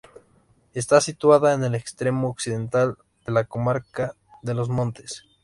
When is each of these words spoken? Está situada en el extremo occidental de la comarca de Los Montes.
Está 0.73 0.99
situada 0.99 1.53
en 1.53 1.63
el 1.63 1.75
extremo 1.75 2.27
occidental 2.29 2.97
de 3.23 3.31
la 3.33 3.43
comarca 3.43 4.15
de 4.41 4.55
Los 4.55 4.67
Montes. 4.67 5.25